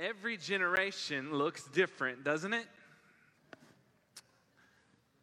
[0.00, 2.66] Every generation looks different, doesn't it?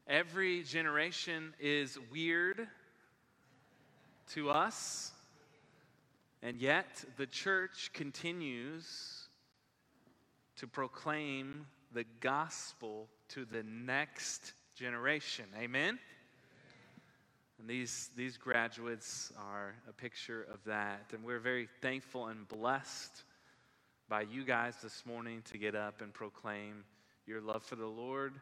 [0.05, 2.67] Every generation is weird
[4.33, 5.13] to us,
[6.41, 9.29] and yet the church continues
[10.58, 15.46] to proclaim the gospel to the next generation.
[15.57, 15.97] Amen?
[17.59, 21.12] And these, these graduates are a picture of that.
[21.13, 23.23] And we're very thankful and blessed
[24.08, 26.84] by you guys this morning to get up and proclaim
[27.26, 28.34] your love for the Lord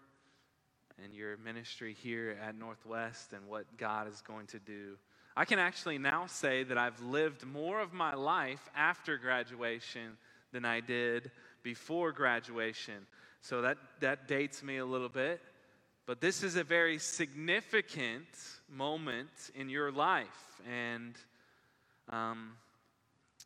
[1.01, 4.97] and your ministry here at Northwest and what God is going to do.
[5.37, 10.17] I can actually now say that I've lived more of my life after graduation
[10.51, 11.31] than I did
[11.63, 13.07] before graduation.
[13.41, 15.41] So that, that dates me a little bit.
[16.05, 18.27] But this is a very significant
[18.69, 20.61] moment in your life.
[20.69, 21.15] And
[22.09, 22.57] um,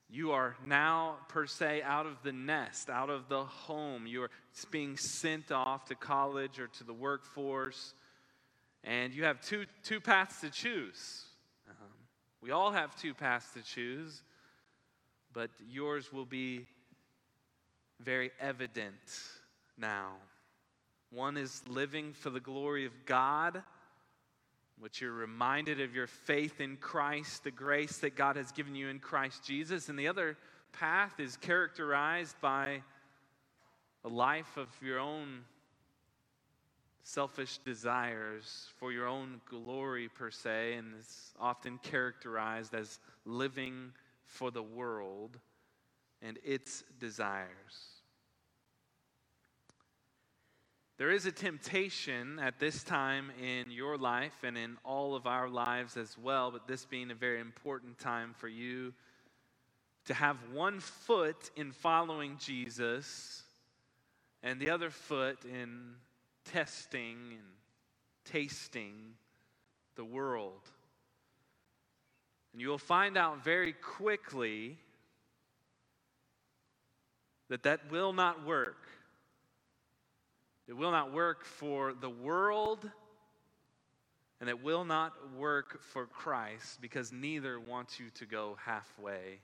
[0.10, 4.08] you are now, per se, out of the nest, out of the home.
[4.08, 4.30] You are
[4.72, 7.94] being sent off to college or to the workforce.
[8.84, 11.26] And you have two, two paths to choose.
[11.70, 11.90] Um,
[12.42, 14.24] we all have two paths to choose,
[15.34, 16.68] but yours will be
[18.00, 18.94] very evident
[19.78, 20.14] now.
[21.12, 23.62] One is living for the glory of God
[24.80, 28.90] which you're reminded of your faith in Christ, the grace that God has given you
[28.90, 29.90] in Christ Jesus.
[29.90, 30.38] And the other
[30.72, 32.82] path is characterized by
[34.04, 35.42] a life of your own
[37.04, 43.94] selfish desires for your own glory, per se, and it's often characterized as living
[44.26, 45.40] for the world
[46.22, 47.97] and its desires.
[50.98, 55.48] There is a temptation at this time in your life and in all of our
[55.48, 58.94] lives as well, but this being a very important time for you
[60.06, 63.44] to have one foot in following Jesus
[64.42, 65.94] and the other foot in
[66.46, 67.48] testing and
[68.26, 69.14] tasting
[69.98, 70.62] the world.
[72.54, 74.80] And you will find out very quickly
[77.50, 78.88] that that will not work.
[80.68, 82.90] It will not work for the world,
[84.42, 89.40] and it will not work for Christ because neither wants you to go halfway.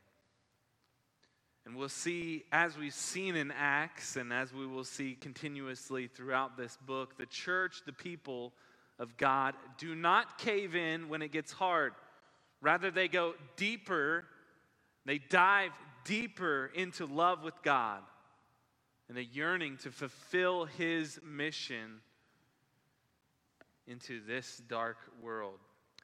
[1.65, 6.57] And we'll see, as we've seen in Acts, and as we will see continuously throughout
[6.57, 8.51] this book, the church, the people
[8.99, 11.93] of God, do not cave in when it gets hard.
[12.59, 14.25] Rather, they go deeper,
[15.05, 15.71] they dive
[16.03, 18.01] deeper into love with God
[19.13, 22.01] and a yearning to fulfill his mission
[23.85, 25.59] into this dark world.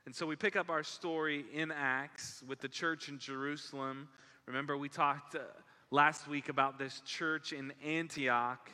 [0.06, 4.09] And so we pick up our story in Acts with the church in Jerusalem.
[4.46, 5.40] Remember, we talked uh,
[5.90, 8.69] last week about this church in Antioch,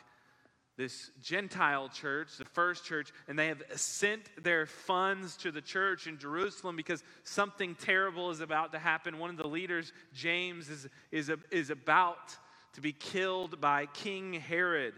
[0.75, 6.07] this Gentile church, the first church, and they have sent their funds to the church
[6.07, 9.17] in Jerusalem because something terrible is about to happen.
[9.17, 12.35] One of the leaders, James, is, is, is about
[12.75, 14.93] to be killed by King Herod.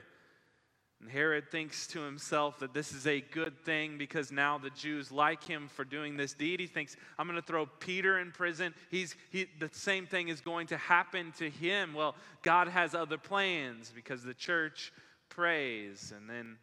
[1.00, 5.12] And Herod thinks to himself that this is a good thing because now the Jews
[5.12, 6.60] like him for doing this deed.
[6.60, 8.74] He thinks, I'm going to throw Peter in prison.
[8.90, 11.94] He's, he, the same thing is going to happen to him.
[11.94, 14.92] Well, God has other plans because the church
[15.30, 16.12] prays.
[16.18, 16.58] And then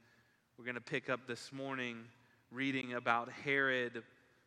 [0.59, 1.99] we're going to pick up this morning
[2.51, 4.03] reading about Herod.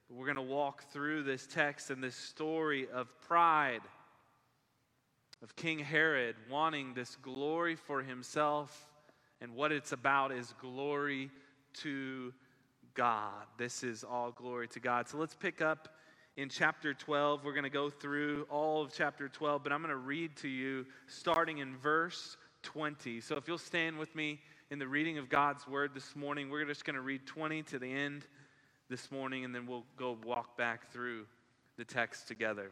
[0.10, 3.82] We're going to walk through this text and this story of pride
[5.44, 8.88] of King Herod wanting this glory for himself,
[9.40, 11.30] and what it's about is glory
[11.81, 12.34] to
[12.96, 13.46] God.
[13.58, 15.08] This is all glory to God.
[15.08, 15.90] So let's pick up
[16.38, 17.44] in chapter 12.
[17.44, 20.48] We're going to go through all of chapter 12, but I'm going to read to
[20.48, 23.22] you starting in verse 20.
[23.22, 24.40] So if you'll stand with me
[24.72, 27.80] in the reading of God's word this morning, we're just going to read 20 to
[27.80, 28.25] the end
[28.90, 31.25] this morning, and then we'll go walk back through
[31.78, 32.72] the text together.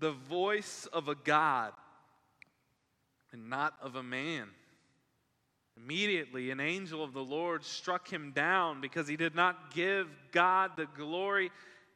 [0.00, 1.72] the voice of a God
[3.32, 4.48] and not of a man.
[5.76, 10.72] Immediately, an angel of the Lord struck him down because he did not give God
[10.76, 11.50] the glory,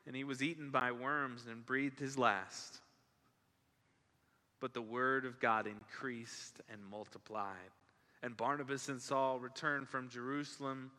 [0.07, 2.81] and he was eaten by worms and breathed his last.
[4.63, 7.57] but the word of God increased and multiplied.
[8.23, 10.93] And Barnabas and Saul returned from Jerusalem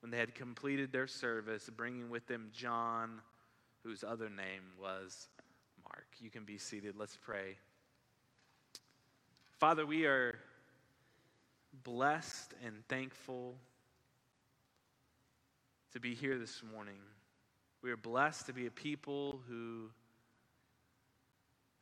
[0.00, 3.20] when they had completed their service, bringing with them John,
[3.84, 5.28] whose other name was.
[6.20, 6.94] You can be seated.
[6.96, 7.56] Let's pray.
[9.58, 10.38] Father, we are
[11.82, 13.56] blessed and thankful
[15.92, 17.00] to be here this morning.
[17.82, 19.90] We are blessed to be a people who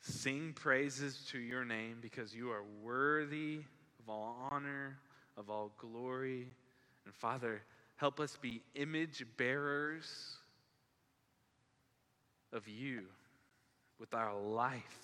[0.00, 3.60] sing praises to your name because you are worthy
[4.00, 4.98] of all honor,
[5.36, 6.48] of all glory.
[7.04, 7.62] And Father,
[7.96, 10.36] help us be image bearers
[12.52, 13.02] of you
[13.98, 14.98] with our life.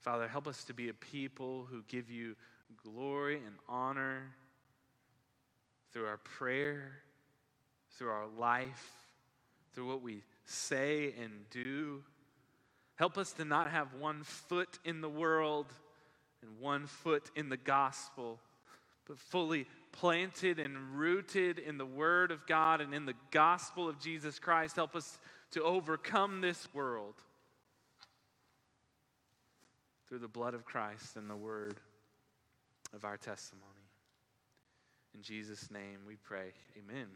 [0.00, 2.36] Father, help us to be a people who give you
[2.84, 4.22] glory and honor
[5.92, 6.92] through our prayer,
[7.92, 8.92] through our life,
[9.74, 12.02] through what we say and do.
[12.96, 15.66] Help us to not have one foot in the world
[16.40, 18.38] and one foot in the gospel,
[19.06, 23.98] but fully planted and rooted in the Word of God and in the gospel of
[23.98, 24.76] Jesus Christ.
[24.76, 25.18] Help us
[25.56, 27.14] to overcome this world
[30.06, 31.80] through the blood of Christ and the word
[32.92, 33.64] of our testimony.
[35.14, 36.52] In Jesus' name we pray.
[36.76, 37.06] Amen.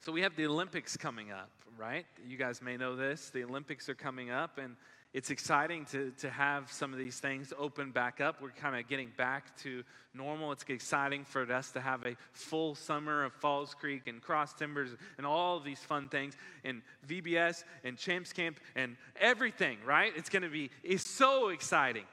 [0.00, 2.06] So we have the Olympics coming up, right?
[2.26, 3.28] You guys may know this.
[3.28, 4.74] The Olympics are coming up, and
[5.16, 8.42] it's exciting to, to have some of these things open back up.
[8.42, 9.82] We're kind of getting back to
[10.12, 10.52] normal.
[10.52, 14.90] It's exciting for us to have a full summer of Falls Creek and Cross Timbers
[15.16, 20.12] and all these fun things, and VBS and Champs Camp and everything, right?
[20.14, 22.04] It's going to be it's so exciting.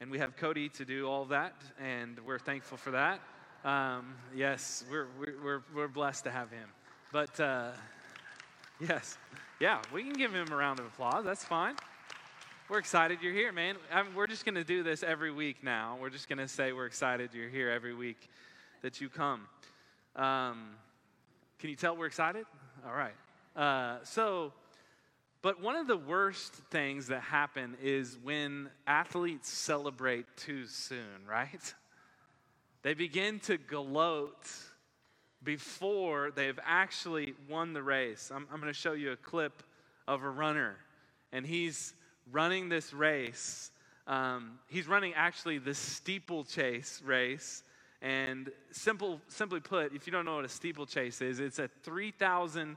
[0.00, 3.18] And we have Cody to do all that, and we're thankful for that.
[3.64, 5.08] Um, yes, we're,
[5.42, 6.68] we're, we're blessed to have him.
[7.10, 7.70] But uh,
[8.78, 9.18] yes,
[9.58, 11.24] yeah, we can give him a round of applause.
[11.24, 11.74] That's fine.
[12.70, 13.76] We're excited you're here, man.
[13.90, 15.96] I mean, we're just going to do this every week now.
[15.98, 18.28] We're just going to say we're excited you're here every week
[18.82, 19.46] that you come.
[20.14, 20.72] Um,
[21.58, 22.44] can you tell we're excited?
[22.86, 23.14] All right.
[23.56, 24.52] Uh, so,
[25.40, 31.74] but one of the worst things that happen is when athletes celebrate too soon, right?
[32.82, 34.46] They begin to gloat
[35.42, 38.30] before they've actually won the race.
[38.30, 39.62] I'm, I'm going to show you a clip
[40.06, 40.76] of a runner,
[41.32, 41.94] and he's
[42.32, 43.70] running this race.
[44.06, 47.62] Um, he's running actually the steeplechase race.
[48.00, 52.76] And simple, simply put, if you don't know what a steeplechase is, it's a 3,000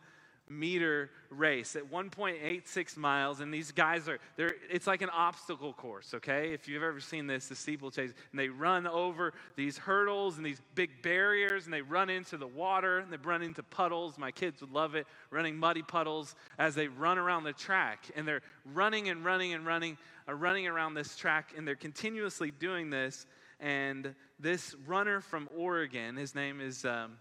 [0.51, 6.13] meter race at 1.86 miles and these guys are they're it's like an obstacle course
[6.13, 6.53] okay?
[6.53, 10.61] If you've ever seen this the steeplechase and they run over these hurdles and these
[10.75, 14.17] big barriers and they run into the water and they run into puddles.
[14.17, 18.27] My kids would love it running muddy puddles as they run around the track and
[18.27, 18.41] they're
[18.73, 23.25] running and running and running uh, running around this track and they're continuously doing this
[23.59, 27.13] and this runner from oregon his name is um,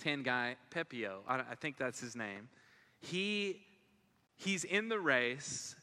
[0.00, 2.48] 10 guy, Pepio, I, I think that's his name,
[3.00, 3.60] he,
[4.36, 5.76] he's in the race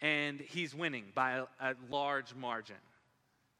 [0.00, 2.76] and he's winning by a, a large margin.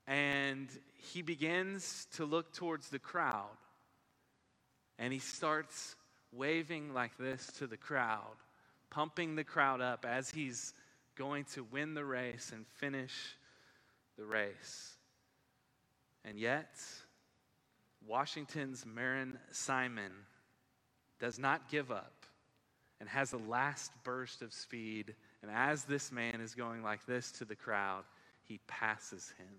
[0.06, 0.68] And
[1.12, 3.56] he begins to look towards the crowd
[4.98, 5.96] and he starts
[6.32, 8.36] waving like this to the crowd,
[8.90, 10.74] pumping the crowd up as he's
[11.16, 13.36] going to win the race and finish
[14.16, 14.94] the race.
[16.24, 16.70] And yet,
[18.06, 20.12] Washington's Marin Simon
[21.20, 22.26] does not give up
[23.00, 25.14] and has a last burst of speed.
[25.42, 28.04] And as this man is going like this to the crowd,
[28.42, 29.54] he passes him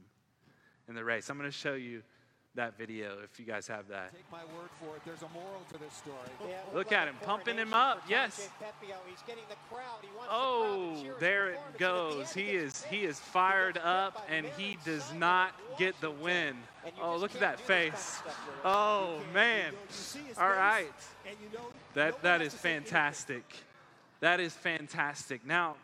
[0.87, 1.29] in the race.
[1.29, 2.03] I'm going to show you
[2.55, 4.11] that video if you guys have that.
[4.13, 5.01] Take my word for it.
[5.05, 6.49] There's a moral to this story.
[6.49, 8.03] Yeah, Look at him pumping him up.
[8.07, 8.49] Yes.
[10.29, 12.33] oh, there it goes.
[12.33, 16.55] He is he is fired up and he does not get the win.
[17.01, 18.19] Oh, look at that face.
[18.63, 19.73] Oh man.
[20.37, 20.87] All right.
[21.93, 23.43] That that is fantastic.
[24.21, 25.45] That is fantastic.
[25.45, 25.75] Now,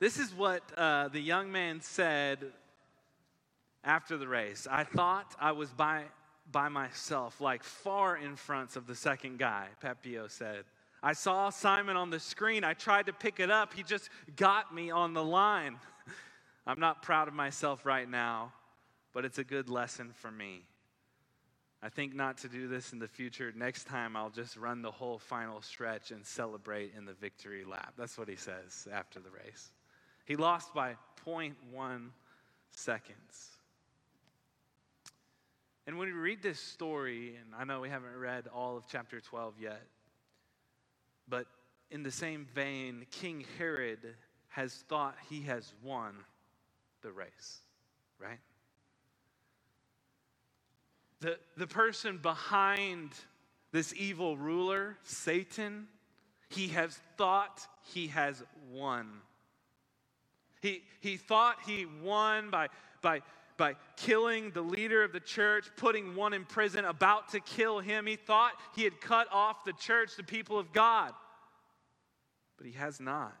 [0.00, 2.52] this is what uh, the young man said
[3.84, 4.66] after the race.
[4.70, 6.04] I thought I was by,
[6.50, 10.64] by myself, like far in front of the second guy, Pepiot said.
[11.02, 12.64] I saw Simon on the screen.
[12.64, 13.72] I tried to pick it up.
[13.72, 15.78] He just got me on the line.
[16.66, 18.52] I'm not proud of myself right now,
[19.12, 20.64] but it's a good lesson for me.
[21.80, 23.52] I think not to do this in the future.
[23.54, 27.94] Next time, I'll just run the whole final stretch and celebrate in the victory lap.
[27.96, 29.70] That's what he says after the race.
[30.24, 32.08] He lost by 0.1
[32.72, 33.57] seconds.
[35.88, 39.22] And when we read this story, and I know we haven't read all of chapter
[39.22, 39.80] 12 yet,
[41.26, 41.46] but
[41.90, 44.14] in the same vein, King Herod
[44.48, 46.14] has thought he has won
[47.00, 47.60] the race,
[48.20, 48.38] right?
[51.20, 53.12] The, the person behind
[53.72, 55.88] this evil ruler, Satan,
[56.50, 59.08] he has thought he has won.
[60.60, 62.68] He, he thought he won by,
[63.00, 63.22] by,
[63.58, 68.06] by killing the leader of the church, putting one in prison, about to kill him.
[68.06, 71.12] He thought he had cut off the church, the people of God.
[72.56, 73.36] But he has not.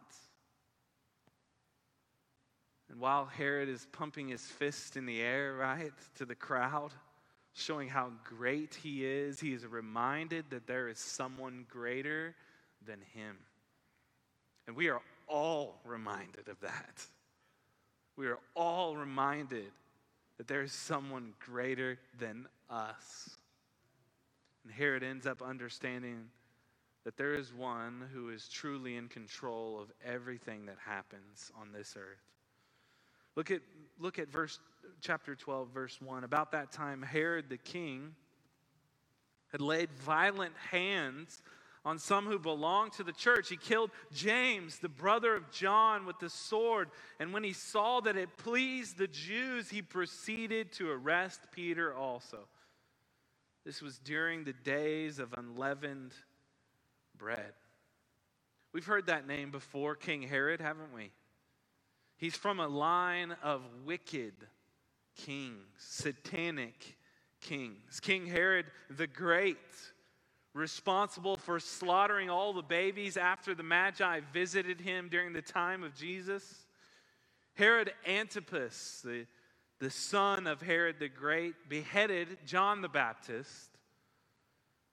[2.90, 6.90] And while Herod is pumping his fist in the air, right, to the crowd,
[7.52, 12.34] showing how great he is, he is reminded that there is someone greater
[12.86, 13.36] than him.
[14.66, 17.04] And we are all reminded of that.
[18.16, 19.70] We are all reminded
[20.38, 23.36] that there is someone greater than us.
[24.64, 26.26] And Herod ends up understanding
[27.04, 31.96] that there is one who is truly in control of everything that happens on this
[31.96, 32.18] earth.
[33.34, 33.60] Look at,
[33.98, 34.58] look at verse
[35.00, 36.24] chapter 12, verse 1.
[36.24, 38.14] About that time, Herod the king
[39.52, 41.42] had laid violent hands
[41.84, 43.48] on some who belonged to the church.
[43.48, 46.90] He killed James, the brother of John, with the sword.
[47.18, 52.48] And when he saw that it pleased the Jews, he proceeded to arrest Peter also.
[53.64, 56.12] This was during the days of unleavened
[57.16, 57.52] bread.
[58.72, 61.10] We've heard that name before, King Herod, haven't we?
[62.16, 64.34] He's from a line of wicked
[65.16, 66.96] kings, satanic
[67.40, 68.00] kings.
[68.00, 69.56] King Herod the Great
[70.54, 75.94] responsible for slaughtering all the babies after the Magi visited him during the time of
[75.94, 76.66] Jesus.
[77.54, 79.26] Herod Antipas, the,
[79.78, 83.70] the son of Herod the Great, beheaded John the Baptist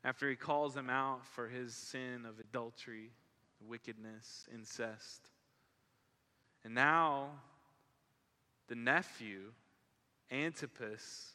[0.03, 3.11] after he calls him out for his sin of adultery,
[3.59, 5.31] wickedness, incest.
[6.63, 7.29] And now,
[8.67, 9.51] the nephew,
[10.31, 11.33] Antipas,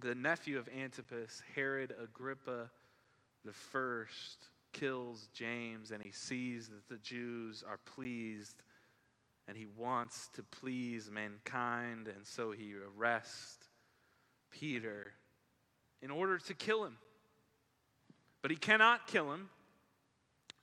[0.00, 2.70] the nephew of Antipas, Herod Agrippa
[3.46, 8.62] the first kills James and he sees that the Jews are pleased
[9.48, 13.68] and he wants to please mankind and so he arrests
[14.50, 15.12] Peter
[16.02, 16.98] in order to kill him.
[18.42, 19.48] But he cannot kill him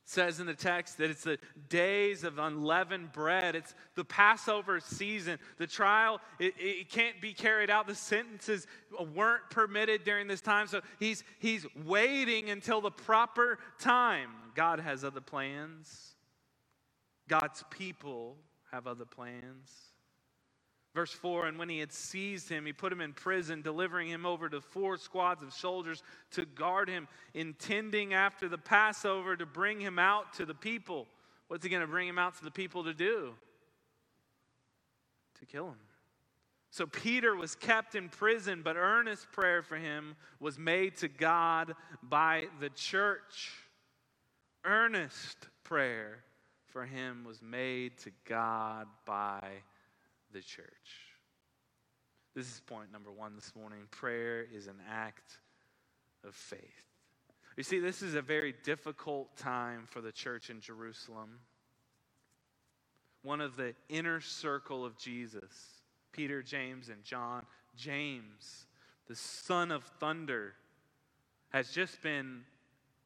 [0.05, 1.37] says in the text that it's the
[1.69, 3.55] days of unleavened bread.
[3.55, 5.39] It's the Passover season.
[5.57, 7.87] The trial, it, it, can't be carried out.
[7.87, 8.67] The sentences
[9.15, 10.67] weren't permitted during this time.
[10.67, 14.29] So he's, he's waiting until the proper time.
[14.55, 16.15] God has other plans,
[17.27, 18.37] God's people
[18.71, 19.92] have other plans.
[20.93, 24.25] Verse 4 And when he had seized him, he put him in prison, delivering him
[24.25, 29.79] over to four squads of soldiers to guard him, intending after the Passover to bring
[29.79, 31.07] him out to the people.
[31.47, 33.33] What's he going to bring him out to the people to do?
[35.39, 35.79] To kill him.
[36.69, 41.75] So Peter was kept in prison, but earnest prayer for him was made to God
[42.01, 43.51] by the church.
[44.65, 46.23] Earnest prayer
[46.65, 49.41] for him was made to God by
[50.33, 50.65] the church.
[52.35, 53.79] This is point number one this morning.
[53.91, 55.37] Prayer is an act
[56.27, 56.59] of faith.
[57.55, 61.39] You see, this is a very difficult time for the church in Jerusalem.
[63.21, 67.45] One of the inner circle of Jesus, Peter, James, and John.
[67.77, 68.65] James,
[69.07, 70.55] the son of thunder,
[71.49, 72.41] has just been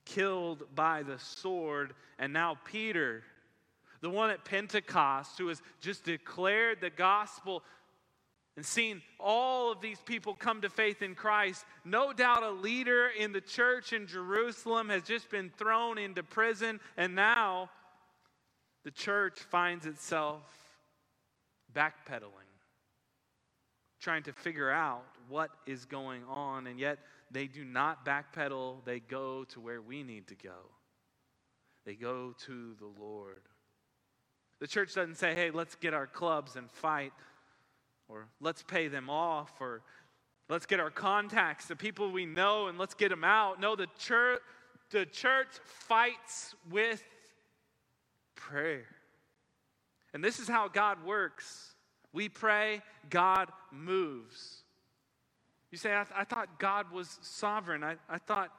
[0.05, 3.23] killed by the sword, and now Peter
[4.01, 7.63] the one at Pentecost who has just declared the gospel
[8.55, 11.63] and seen all of these people come to faith in Christ.
[11.85, 16.79] No doubt a leader in the church in Jerusalem has just been thrown into prison,
[16.97, 17.69] and now
[18.83, 20.41] the church finds itself
[21.75, 22.31] backpedaling,
[24.01, 26.97] trying to figure out what is going on, and yet
[27.29, 30.71] they do not backpedal, they go to where we need to go.
[31.85, 33.43] They go to the Lord.
[34.59, 37.13] The church doesn't say, hey, let's get our clubs and fight,
[38.07, 39.81] or let's pay them off, or
[40.49, 43.59] let's get our contacts, the people we know, and let's get them out.
[43.59, 44.41] No, the church,
[44.89, 47.03] the church fights with
[48.35, 48.85] prayer.
[50.13, 51.75] And this is how God works.
[52.13, 54.63] We pray, God moves.
[55.69, 57.83] You say, I, th- I thought God was sovereign.
[57.83, 58.51] I, I thought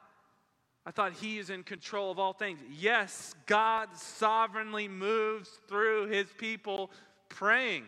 [0.85, 2.59] I thought he is in control of all things.
[2.79, 6.89] Yes, God sovereignly moves through his people
[7.27, 7.85] praying.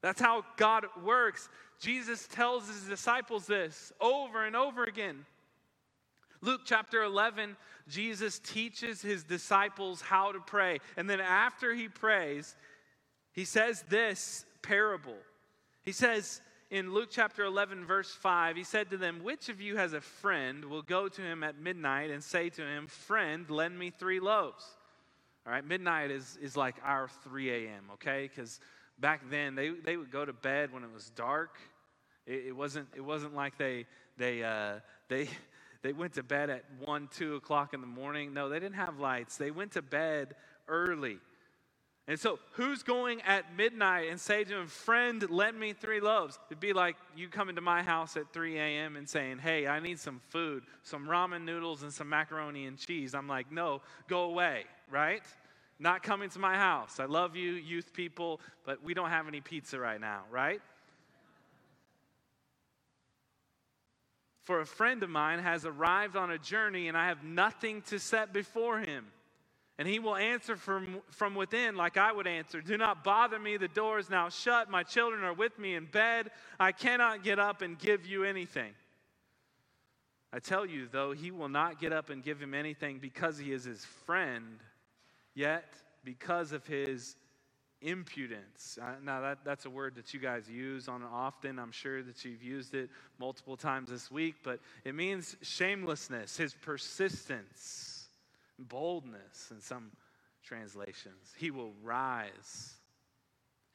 [0.00, 1.48] That's how God works.
[1.80, 5.24] Jesus tells his disciples this over and over again.
[6.40, 7.56] Luke chapter 11,
[7.88, 10.78] Jesus teaches his disciples how to pray.
[10.96, 12.54] And then after he prays,
[13.32, 15.16] he says this parable.
[15.82, 19.76] He says in Luke chapter 11, verse 5, he said to them, Which of you
[19.76, 23.78] has a friend will go to him at midnight and say to him, Friend, lend
[23.78, 24.64] me three loaves?
[25.46, 28.28] All right, midnight is, is like our 3 a.m., okay?
[28.28, 28.60] Because
[28.98, 31.56] back then they, they would go to bed when it was dark.
[32.26, 33.86] It, it wasn't, it wasn't like they,
[34.18, 35.28] they, uh, they,
[35.82, 38.34] they went to bed at 1, 2 o'clock in the morning.
[38.34, 39.38] No, they didn't have lights.
[39.38, 40.34] They went to bed
[40.68, 41.18] early.
[42.08, 46.38] And so, who's going at midnight and say to him, Friend, lend me three loaves?
[46.50, 48.96] It'd be like you coming to my house at 3 a.m.
[48.96, 53.14] and saying, Hey, I need some food, some ramen noodles and some macaroni and cheese.
[53.14, 55.22] I'm like, No, go away, right?
[55.78, 56.98] Not coming to my house.
[56.98, 60.62] I love you, youth people, but we don't have any pizza right now, right?
[64.44, 67.98] For a friend of mine has arrived on a journey and I have nothing to
[67.98, 69.04] set before him.
[69.78, 73.56] And he will answer from, from within like I would answer Do not bother me.
[73.56, 74.68] The door is now shut.
[74.68, 76.30] My children are with me in bed.
[76.58, 78.72] I cannot get up and give you anything.
[80.32, 83.52] I tell you, though, he will not get up and give him anything because he
[83.52, 84.58] is his friend,
[85.34, 85.72] yet
[86.04, 87.16] because of his
[87.80, 88.78] impudence.
[88.82, 91.58] Uh, now, that, that's a word that you guys use on often.
[91.58, 96.52] I'm sure that you've used it multiple times this week, but it means shamelessness, his
[96.52, 97.97] persistence
[98.58, 99.90] boldness in some
[100.42, 101.32] translations.
[101.36, 102.74] He will rise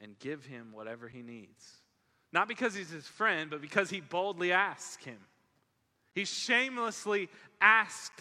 [0.00, 1.78] and give him whatever he needs.
[2.32, 5.18] Not because he's his friend, but because he boldly asked him.
[6.14, 7.28] He shamelessly
[7.60, 8.20] asked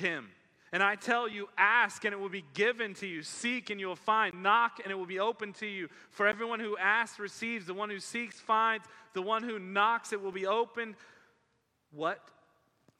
[0.00, 0.28] him.
[0.72, 3.22] And I tell you, ask and it will be given to you.
[3.22, 4.42] Seek and you will find.
[4.42, 5.88] Knock and it will be open to you.
[6.10, 7.64] For everyone who asks receives.
[7.64, 8.84] The one who seeks finds.
[9.12, 10.96] The one who knocks it will be opened.
[11.92, 12.18] What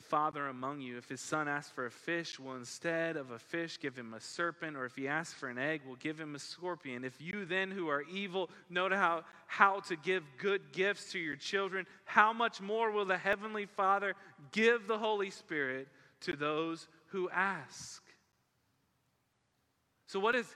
[0.05, 3.79] father among you, if his son asks for a fish, will instead of a fish
[3.81, 6.39] give him a serpent, or if he asks for an egg, will give him a
[6.39, 7.05] scorpion?
[7.05, 11.37] If you then, who are evil, know how, how to give good gifts to your
[11.37, 14.15] children, how much more will the Heavenly Father
[14.53, 15.89] give the Holy Spirit
[16.23, 18.03] to those who ask?
[20.07, 20.47] So, what is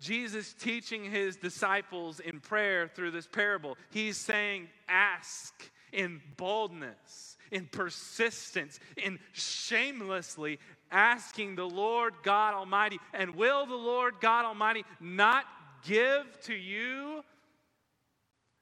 [0.00, 3.76] Jesus teaching his disciples in prayer through this parable?
[3.90, 5.54] He's saying, Ask
[5.92, 10.58] in boldness in persistence, in shamelessly
[10.90, 12.98] asking the Lord God Almighty.
[13.14, 15.44] And will the Lord God Almighty not
[15.84, 17.24] give to you?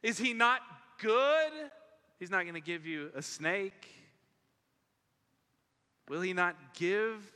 [0.03, 0.61] Is He not
[1.01, 1.53] good?
[2.21, 3.89] He's not going to give you a snake.
[6.09, 7.33] Will He not give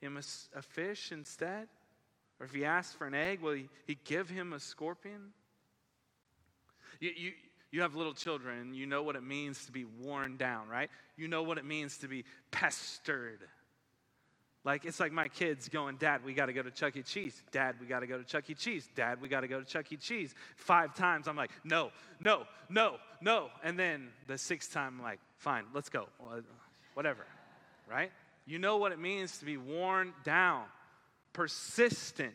[0.00, 1.68] him a, a fish instead?
[2.38, 5.32] Or if he asks for an egg, will he, he give him a scorpion?
[7.00, 7.32] You, you,
[7.76, 10.88] you have little children, you know what it means to be worn down, right?
[11.18, 13.40] You know what it means to be pestered.
[14.64, 17.02] Like, it's like my kids going, Dad, we got to go to Chuck E.
[17.02, 17.40] Cheese.
[17.52, 18.54] Dad, we got to go to Chuck E.
[18.54, 18.88] Cheese.
[18.96, 19.98] Dad, we got to go to Chuck E.
[19.98, 20.34] Cheese.
[20.56, 21.90] Five times, I'm like, no,
[22.24, 23.48] no, no, no.
[23.62, 26.08] And then the sixth time, I'm like, fine, let's go.
[26.94, 27.26] Whatever,
[27.90, 28.10] right?
[28.46, 30.64] You know what it means to be worn down,
[31.34, 32.32] persistent.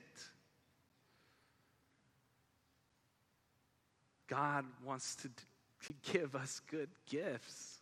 [4.32, 7.80] God wants to, to give us good gifts.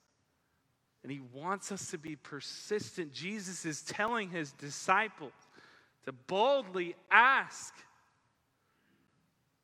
[1.04, 3.14] And he wants us to be persistent.
[3.14, 5.32] Jesus is telling his disciples
[6.06, 7.74] to boldly ask.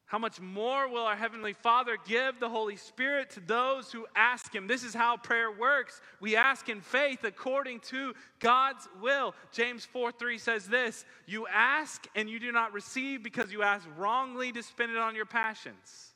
[0.06, 4.54] How much more will our Heavenly Father give the Holy Spirit to those who ask
[4.54, 4.68] Him?
[4.68, 6.00] This is how prayer works.
[6.20, 9.34] We ask in faith according to God's will.
[9.52, 13.88] James 4 3 says this You ask and you do not receive because you ask
[13.98, 16.15] wrongly to spend it on your passions.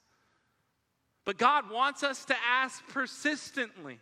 [1.29, 3.99] But God wants us to ask persistently.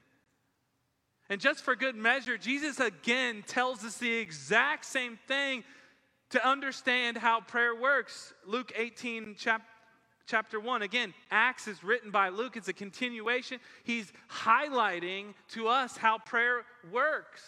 [1.28, 5.66] And just for good measure, Jesus again tells us the exact same thing
[6.30, 8.34] to understand how prayer works.
[8.46, 9.68] Luke 18, chap-
[10.26, 10.84] chapter 1.
[10.84, 13.60] Again, Acts is written by Luke, it's a continuation.
[13.84, 16.62] He's highlighting to us how prayer
[16.94, 17.44] works.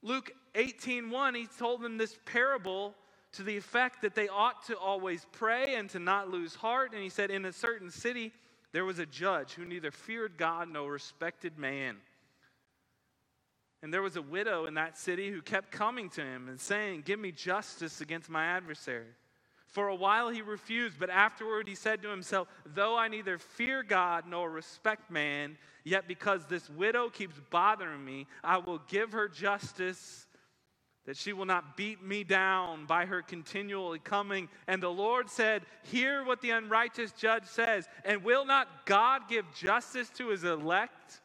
[0.00, 2.94] Luke 18, 1, he told them this parable
[3.32, 6.92] to the effect that they ought to always pray and to not lose heart.
[6.92, 8.32] And he said, In a certain city,
[8.72, 11.96] there was a judge who neither feared God nor respected man.
[13.82, 17.02] And there was a widow in that city who kept coming to him and saying,
[17.04, 19.06] Give me justice against my adversary.
[19.66, 23.82] For a while he refused, but afterward he said to himself, Though I neither fear
[23.82, 29.28] God nor respect man, yet because this widow keeps bothering me, I will give her
[29.28, 30.26] justice
[31.08, 34.46] that she will not beat me down by her continually coming.
[34.66, 37.88] And the Lord said, Hear what the unrighteous judge says.
[38.04, 41.22] And will not God give justice to his elect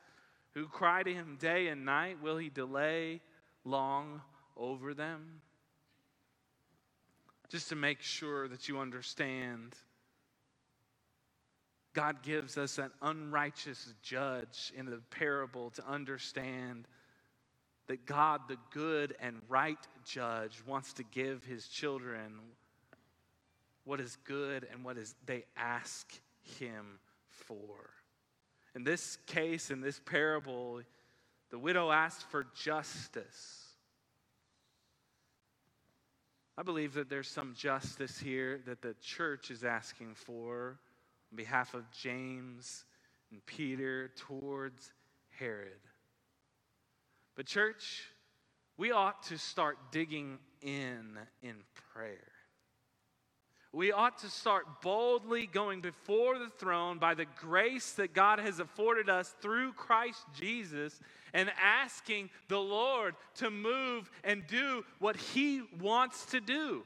[0.54, 2.24] who cry to him day and night?
[2.24, 3.20] Will he delay
[3.66, 4.22] long
[4.56, 5.42] over them?
[7.50, 9.76] Just to make sure that you understand,
[11.92, 16.88] God gives us an unrighteous judge in the parable to understand
[17.88, 22.40] that God, the good and right judge, wants to give his children
[23.86, 26.12] what is good and what is they ask
[26.60, 27.92] him for.
[28.76, 30.82] In this case, in this parable,
[31.52, 33.60] the widow asked for justice.
[36.58, 40.80] I believe that there's some justice here that the church is asking for
[41.32, 42.86] on behalf of James
[43.32, 44.92] and Peter towards
[45.38, 45.80] Herod.
[47.36, 48.04] But, church,
[48.78, 51.56] we ought to start digging in in
[51.94, 52.32] prayer.
[53.72, 58.60] We ought to start boldly going before the throne by the grace that God has
[58.60, 61.00] afforded us through Christ Jesus
[61.34, 66.84] and asking the Lord to move and do what He wants to do.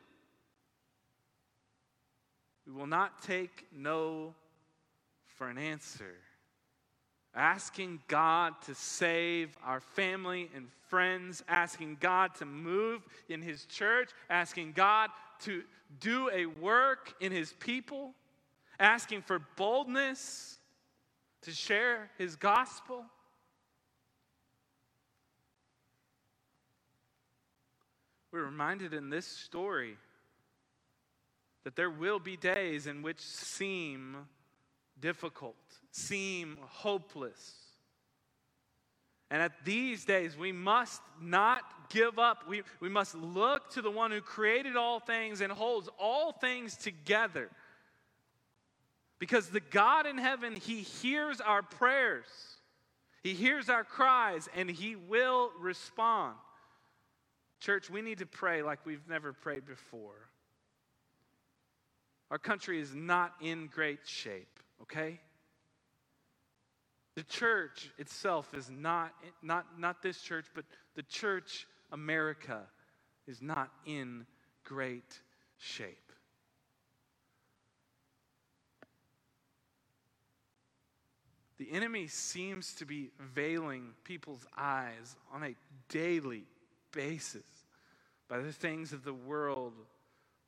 [2.66, 4.34] We will not take no
[5.38, 6.16] for an answer.
[7.38, 14.10] Asking God to save our family and friends, asking God to move in His church,
[14.28, 15.62] asking God to
[16.00, 18.16] do a work in His people,
[18.80, 20.58] asking for boldness
[21.44, 23.06] to share His gospel.
[28.32, 29.98] We're reminded in this story
[31.66, 34.18] that there will be days in which seem
[35.00, 35.56] difficult,
[35.98, 37.56] seem hopeless.
[39.30, 42.48] And at these days, we must not give up.
[42.48, 46.78] We, we must look to the one who created all things and holds all things
[46.78, 47.50] together.
[49.20, 52.26] Because the God in heaven, He hears our prayers,
[53.24, 56.36] He hears our cries, and He will respond.
[57.60, 60.30] Church, we need to pray like we've never prayed before.
[62.30, 65.20] Our country is not in great shape, okay?
[67.18, 72.62] The church itself is not, not, not this church, but the church, America,
[73.26, 74.28] is not in
[74.64, 75.20] great
[75.58, 76.12] shape.
[81.58, 85.56] The enemy seems to be veiling people's eyes on a
[85.90, 86.44] daily
[86.92, 87.42] basis
[88.28, 89.74] by the things of the world,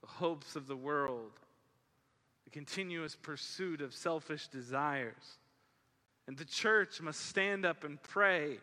[0.01, 1.31] the hopes of the world,
[2.43, 5.39] the continuous pursuit of selfish desires.
[6.29, 8.59] And the church must stand up and pray.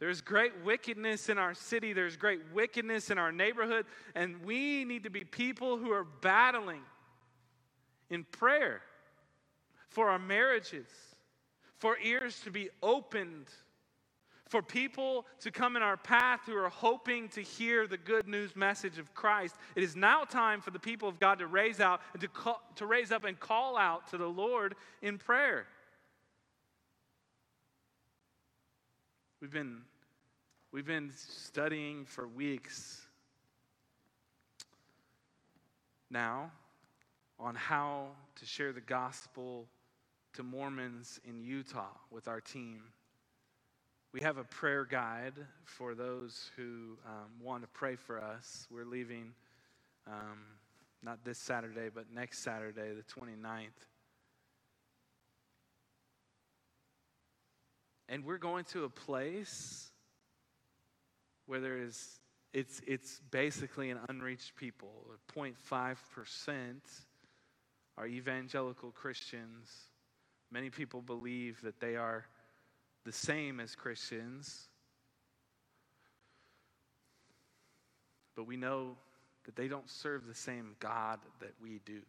[0.00, 5.04] There's great wickedness in our city, there's great wickedness in our neighborhood, and we need
[5.04, 6.80] to be people who are battling
[8.10, 8.82] in prayer
[9.88, 10.88] for our marriages,
[11.78, 13.46] for ears to be opened
[14.48, 18.56] for people to come in our path who are hoping to hear the good news
[18.56, 19.54] message of Christ.
[19.76, 22.84] It is now time for the people of God to raise out to, call, to
[22.84, 25.66] raise up and call out to the Lord in prayer.
[29.42, 29.78] We've been,
[30.70, 33.00] we've been studying for weeks
[36.12, 36.52] now
[37.40, 39.66] on how to share the gospel
[40.34, 42.82] to Mormons in Utah with our team.
[44.12, 48.68] We have a prayer guide for those who um, want to pray for us.
[48.70, 49.32] We're leaving
[50.06, 50.38] um,
[51.02, 53.91] not this Saturday, but next Saturday, the 29th.
[58.12, 59.90] And we're going to a place
[61.46, 62.20] where there is,
[62.52, 64.90] it's, it's basically an unreached people.
[65.34, 65.56] 0.5%
[67.96, 69.70] are evangelical Christians.
[70.50, 72.26] Many people believe that they are
[73.06, 74.68] the same as Christians,
[78.36, 78.94] but we know
[79.46, 82.02] that they don't serve the same God that we do.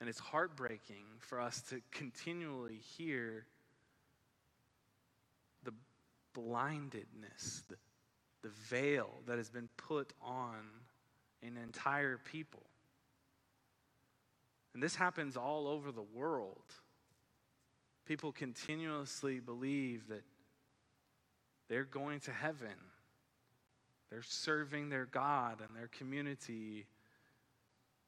[0.00, 3.44] And it's heartbreaking for us to continually hear
[6.34, 7.76] blindedness, the,
[8.42, 10.56] the veil that has been put on
[11.42, 12.62] an entire people.
[14.74, 16.62] And this happens all over the world.
[18.06, 20.22] People continuously believe that
[21.68, 22.74] they're going to heaven.
[24.10, 26.86] They're serving their God and their community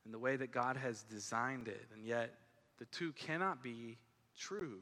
[0.04, 1.86] in the way that God has designed it.
[1.94, 2.34] And yet,
[2.78, 3.98] the two cannot be
[4.36, 4.80] true.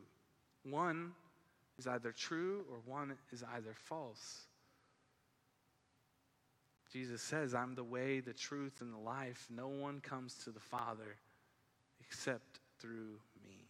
[0.65, 1.13] One
[1.81, 4.43] is either true or one is either false.
[6.93, 9.47] Jesus says, I'm the way, the truth, and the life.
[9.49, 11.17] No one comes to the Father
[12.01, 13.69] except through me.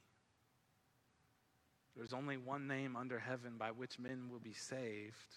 [1.97, 5.37] There's only one name under heaven by which men will be saved,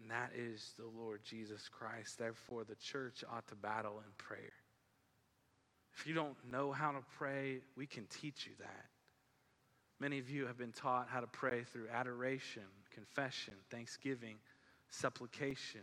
[0.00, 2.18] and that is the Lord Jesus Christ.
[2.18, 4.52] Therefore, the church ought to battle in prayer.
[5.96, 8.86] If you don't know how to pray, we can teach you that.
[10.02, 14.34] Many of you have been taught how to pray through adoration, confession, thanksgiving,
[14.90, 15.82] supplication.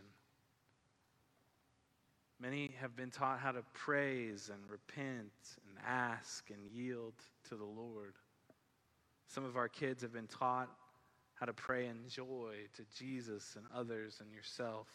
[2.38, 5.32] Many have been taught how to praise and repent
[5.66, 7.14] and ask and yield
[7.48, 8.12] to the Lord.
[9.26, 10.68] Some of our kids have been taught
[11.32, 14.88] how to pray in joy to Jesus and others and yourself.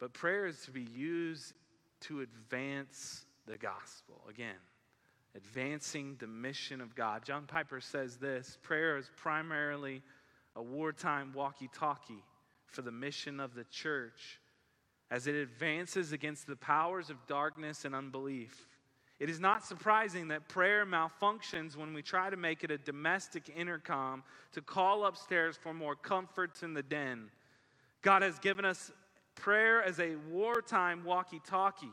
[0.00, 1.52] But prayer is to be used
[2.00, 4.22] to advance the gospel.
[4.28, 4.56] Again,
[5.36, 7.24] advancing the mission of God.
[7.24, 10.02] John Piper says this prayer is primarily
[10.54, 12.24] a wartime walkie talkie
[12.66, 14.40] for the mission of the church
[15.10, 18.66] as it advances against the powers of darkness and unbelief.
[19.18, 23.50] It is not surprising that prayer malfunctions when we try to make it a domestic
[23.54, 27.30] intercom to call upstairs for more comforts in the den.
[28.02, 28.90] God has given us
[29.36, 31.92] prayer as a wartime walkie talkie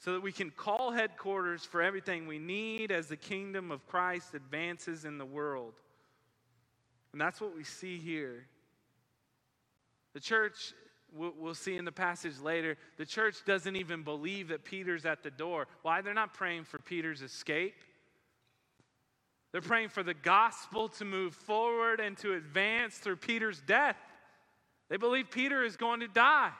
[0.00, 4.34] so that we can call headquarters for everything we need as the kingdom of Christ
[4.34, 5.74] advances in the world.
[7.12, 8.46] And that's what we see here.
[10.14, 10.72] The church
[11.12, 15.30] we'll see in the passage later, the church doesn't even believe that Peter's at the
[15.30, 15.66] door.
[15.82, 16.00] Why?
[16.00, 17.74] They're not praying for Peter's escape.
[19.52, 23.96] They're praying for the gospel to move forward and to advance through Peter's death.
[24.88, 26.52] They believe Peter is going to die,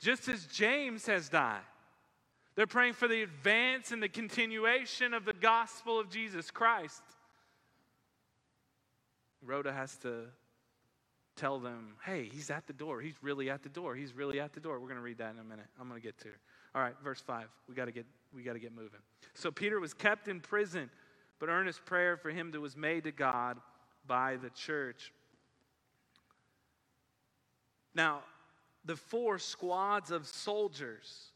[0.00, 1.62] just as James has died.
[2.56, 7.02] They're praying for the advance and the continuation of the gospel of Jesus Christ.
[9.42, 10.26] Rhoda has to
[11.36, 13.00] tell them, hey, he's at the door.
[13.00, 13.96] He's really at the door.
[13.96, 14.78] He's really at the door.
[14.78, 15.66] We're going to read that in a minute.
[15.80, 16.36] I'm going to get to it.
[16.74, 17.46] All right, verse 5.
[17.68, 19.00] We got to get we got to get moving.
[19.34, 20.90] So Peter was kept in prison,
[21.38, 23.58] but earnest prayer for him that was made to God
[24.06, 25.12] by the church.
[27.94, 28.22] Now,
[28.84, 31.30] the four squads of soldiers.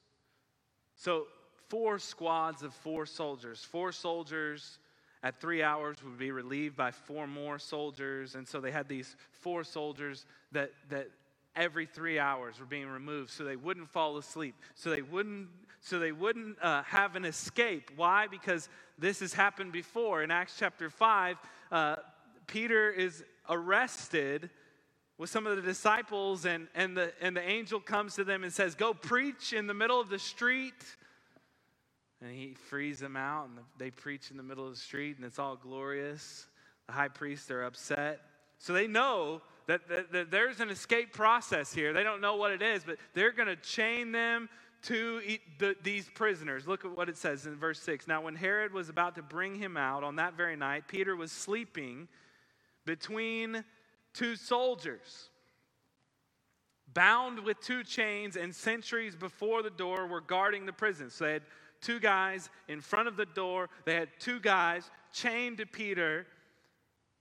[0.98, 1.28] So,
[1.68, 3.62] four squads of four soldiers.
[3.62, 4.78] Four soldiers
[5.22, 8.34] at three hours would be relieved by four more soldiers.
[8.34, 11.08] And so they had these four soldiers that, that
[11.54, 15.48] every three hours were being removed so they wouldn't fall asleep, so they wouldn't,
[15.80, 17.92] so they wouldn't uh, have an escape.
[17.94, 18.26] Why?
[18.26, 20.24] Because this has happened before.
[20.24, 21.37] In Acts chapter 5,
[21.70, 21.96] uh,
[22.48, 24.50] Peter is arrested
[25.18, 28.52] with some of the disciples, and, and, the, and the angel comes to them and
[28.52, 30.85] says, Go preach in the middle of the street
[32.20, 35.24] and he frees them out, and they preach in the middle of the street, and
[35.24, 36.46] it's all glorious.
[36.87, 38.22] The high priests are upset.
[38.59, 41.92] So they know that, that, that there's an escape process here.
[41.92, 44.48] They don't know what it is, but they're going to chain them
[44.83, 45.20] to
[45.59, 46.66] the, these prisoners.
[46.66, 48.09] Look at what it says in verse 6.
[48.09, 51.31] Now, when Herod was about to bring him out on that very night, Peter was
[51.31, 52.09] sleeping
[52.85, 53.64] between
[54.18, 55.31] two soldiers.
[56.92, 61.11] Bound with two chains, and sentries before the door were guarding the prison.
[61.11, 61.42] So they had
[61.81, 63.68] two guys in front of the door.
[63.85, 66.26] They had two guys chained to Peter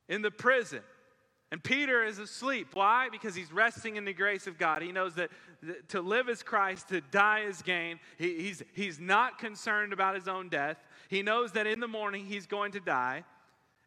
[0.09, 0.81] in the prison.
[1.51, 2.69] And Peter is asleep.
[2.73, 3.09] Why?
[3.11, 4.81] Because he's resting in the grace of God.
[4.81, 5.29] He knows that
[5.89, 7.99] to live is Christ, to die is gain.
[8.17, 10.77] He, he's, he's not concerned about his own death.
[11.09, 13.23] He knows that in the morning he's going to die.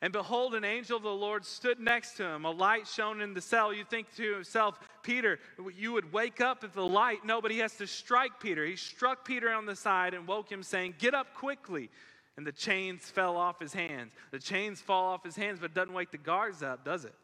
[0.03, 3.35] And behold, an angel of the Lord stood next to him, a light shone in
[3.35, 3.73] the cell.
[3.73, 5.39] You think to himself, Peter,
[5.77, 7.25] you would wake up at the light.
[7.25, 8.65] No, but he has to strike Peter.
[8.65, 11.91] He struck Peter on the side and woke him, saying, Get up quickly.
[12.39, 14.13] And the chains fell off his hands.
[14.31, 17.15] The chains fall off his hands, but doesn't wake the guards up, does it?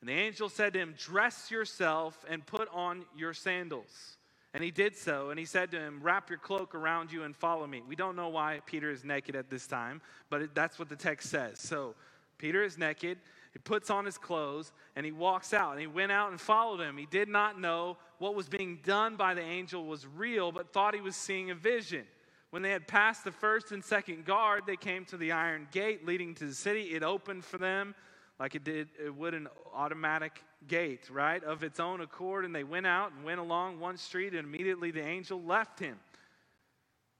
[0.00, 4.16] And the angel said to him, Dress yourself and put on your sandals.
[4.52, 7.36] And he did so, and he said to him, Wrap your cloak around you and
[7.36, 7.82] follow me.
[7.86, 11.30] We don't know why Peter is naked at this time, but that's what the text
[11.30, 11.60] says.
[11.60, 11.94] So
[12.36, 13.18] Peter is naked,
[13.52, 15.72] he puts on his clothes, and he walks out.
[15.72, 16.96] And he went out and followed him.
[16.96, 20.94] He did not know what was being done by the angel was real, but thought
[20.94, 22.04] he was seeing a vision.
[22.50, 26.04] When they had passed the first and second guard, they came to the iron gate
[26.04, 26.82] leading to the city.
[26.82, 27.94] It opened for them
[28.40, 32.44] like it did it would an automatic gate, right, of its own accord.
[32.44, 35.98] And they went out and went along one street, and immediately the angel left him.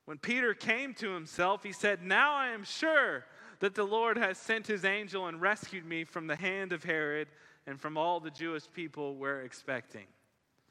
[0.04, 3.24] When Peter came to himself, he said, Now I am sure
[3.60, 7.28] that the Lord has sent his angel and rescued me from the hand of Herod
[7.66, 10.06] and from all the Jewish people we're expecting.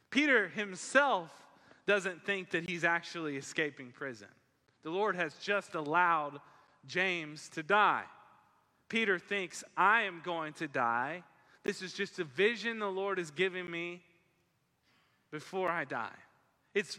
[0.10, 1.32] Peter himself
[1.86, 4.27] doesn't think that he's actually escaping prison.
[4.84, 6.39] The Lord has just allowed
[6.88, 8.05] James to die.
[8.89, 11.23] Peter thinks, I am going to die.
[11.69, 14.01] This is just a vision the Lord is giving me
[15.29, 16.17] before I die.
[16.73, 16.97] It's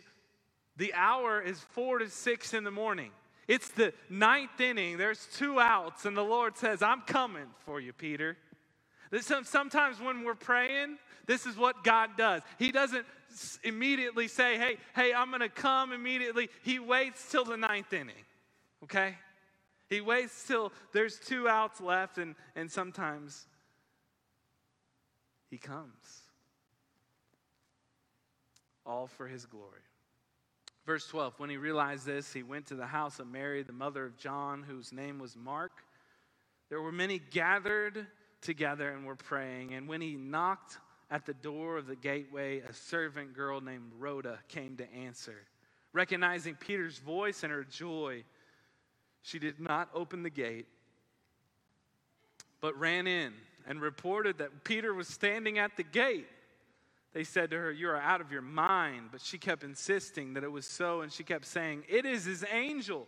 [0.77, 3.11] the hour is four to six in the morning.
[3.49, 4.97] It's the ninth inning.
[4.97, 8.37] There's two outs, and the Lord says, I'm coming for you, Peter.
[9.43, 12.43] Sometimes when we're praying, this is what God does.
[12.57, 13.07] He doesn't
[13.65, 16.49] immediately say, Hey, hey, I'm going to come immediately.
[16.63, 18.25] He waits till the ninth inning,
[18.85, 19.17] okay?
[19.89, 23.49] He waits till there's two outs left, and, and sometimes
[25.51, 26.23] he comes.
[28.87, 29.83] All for his glory.
[30.87, 34.05] Verse 12 When he realized this, he went to the house of Mary, the mother
[34.05, 35.73] of John, whose name was Mark.
[36.69, 38.07] There were many gathered
[38.41, 39.75] together and were praying.
[39.75, 40.79] And when he knocked
[41.11, 45.37] at the door of the gateway, a servant girl named Rhoda came to answer.
[45.93, 48.23] Recognizing Peter's voice and her joy,
[49.23, 50.69] she did not open the gate,
[52.61, 53.33] but ran in
[53.67, 56.27] and reported that Peter was standing at the gate.
[57.13, 59.09] They said to her, You are out of your mind.
[59.11, 62.45] But she kept insisting that it was so, and she kept saying, It is his
[62.53, 63.07] angel.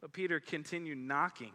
[0.00, 1.52] But Peter continued knocking.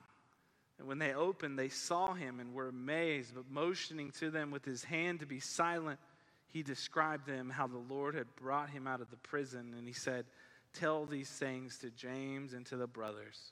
[0.78, 3.36] And when they opened, they saw him and were amazed.
[3.36, 6.00] But motioning to them with his hand to be silent,
[6.48, 9.74] he described them how the Lord had brought him out of the prison.
[9.78, 10.26] And he said,
[10.74, 13.52] Tell these things to James and to the brothers.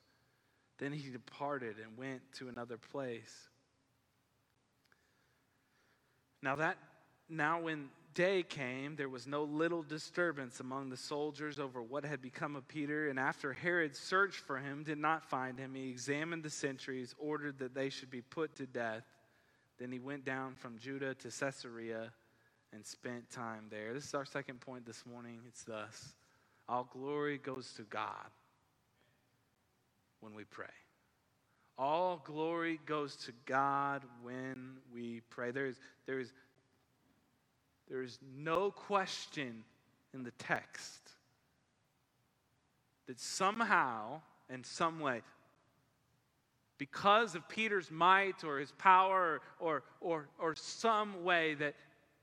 [0.78, 3.50] Then he departed and went to another place.
[6.42, 6.78] Now that
[7.30, 12.22] now when day came, there was no little disturbance among the soldiers over what had
[12.22, 13.10] become of Peter.
[13.10, 17.60] And after Herod searched for him, did not find him, he examined the sentries, ordered
[17.60, 19.04] that they should be put to death.
[19.78, 22.12] Then he went down from Judea to Caesarea
[22.74, 23.94] and spent time there.
[23.94, 25.42] This is our second point this morning.
[25.48, 26.16] It's thus
[26.68, 28.32] all glory goes to God
[30.20, 30.66] when we pray.
[31.78, 35.52] All glory goes to God when we pray.
[35.52, 36.32] There is, there is
[37.90, 39.64] there is no question
[40.14, 41.12] in the text
[43.08, 45.22] that somehow, in some way,
[46.78, 51.74] because of Peter's might or his power or, or, or, some way that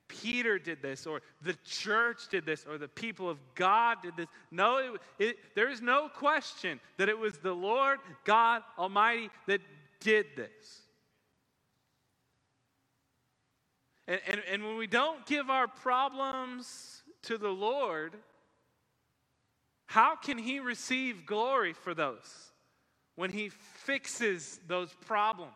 [0.08, 4.26] Peter did this or the church did this or the people of God did this.
[4.50, 9.60] No, it, it, there is no question that it was the Lord God Almighty that
[10.00, 10.82] did this.
[14.06, 18.14] And, and, and when we don't give our problems to the Lord,
[19.86, 22.52] how can He receive glory for those
[23.16, 25.52] when He fixes those problems?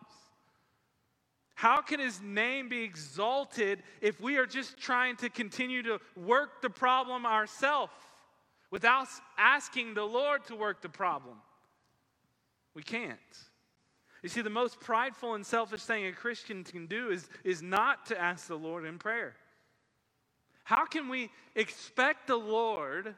[1.58, 6.62] How can His name be exalted if we are just trying to continue to work
[6.62, 7.90] the problem ourselves
[8.70, 11.34] without asking the Lord to work the problem?
[12.74, 13.18] We can't.
[14.22, 18.06] You see, the most prideful and selfish thing a Christian can do is, is not
[18.06, 19.34] to ask the Lord in prayer.
[20.62, 23.16] How can we expect the Lord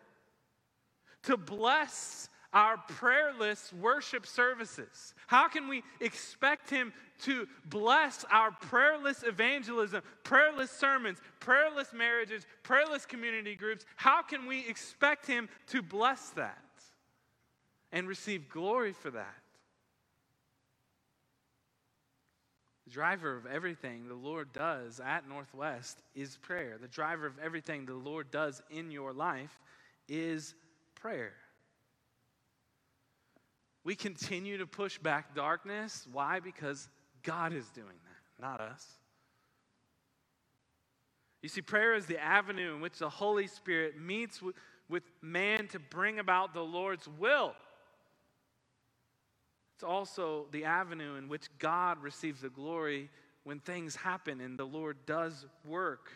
[1.24, 5.14] to bless our prayerless worship services?
[5.26, 13.06] How can we expect Him to bless our prayerless evangelism, prayerless sermons, prayerless marriages, prayerless
[13.06, 13.84] community groups?
[13.96, 16.58] How can we expect Him to bless that
[17.92, 19.36] and receive glory for that?
[22.86, 26.76] The driver of everything the Lord does at Northwest is prayer.
[26.80, 29.60] The driver of everything the Lord does in your life
[30.08, 30.56] is
[30.96, 31.34] prayer.
[33.84, 36.06] We continue to push back darkness.
[36.12, 36.40] Why?
[36.40, 36.88] Because
[37.22, 38.86] God is doing that, not us.
[41.42, 44.56] You see, prayer is the avenue in which the Holy Spirit meets with,
[44.88, 47.54] with man to bring about the Lord's will.
[49.74, 53.08] It's also the avenue in which God receives the glory
[53.44, 56.10] when things happen and the Lord does work.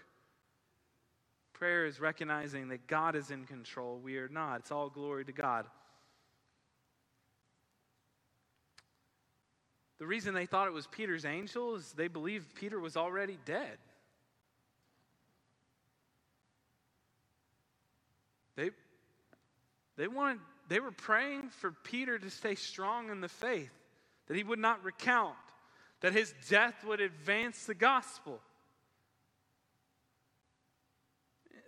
[1.54, 4.60] Prayer is recognizing that God is in control, we are not.
[4.60, 5.64] It's all glory to God.
[10.04, 13.78] The reason they thought it was Peter's angel is they believed Peter was already dead.
[18.54, 18.68] They,
[19.96, 23.70] they wanted they were praying for Peter to stay strong in the faith,
[24.26, 25.36] that he would not recount,
[26.02, 28.42] that his death would advance the gospel.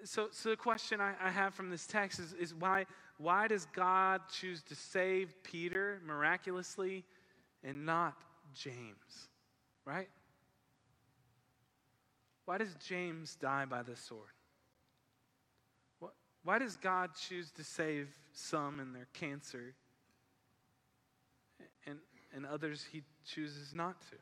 [0.05, 2.85] So, so the question I, I have from this text is, is why,
[3.17, 7.03] why does God choose to save Peter miraculously
[7.67, 8.15] and not
[8.55, 9.29] James?
[9.85, 10.09] Right?
[12.47, 14.31] Why does James die by the sword?
[16.47, 19.75] Why does God choose to save some in their cancer
[21.85, 21.99] and,
[22.33, 24.17] and others he chooses not to?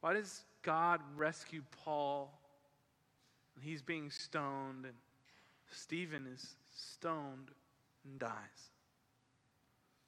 [0.00, 2.32] Why does God rescue Paul
[3.56, 4.94] and he's being stoned and
[5.72, 7.50] Stephen is stoned
[8.04, 8.70] and dies?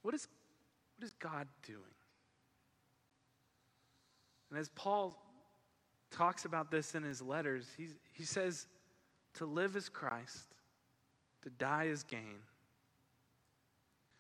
[0.03, 0.29] What is,
[0.97, 1.81] what is God doing?
[4.51, 5.19] And as Paul
[6.11, 8.67] talks about this in his letters, he, he says,
[9.35, 10.55] to live is Christ,
[11.43, 12.41] to die is gain.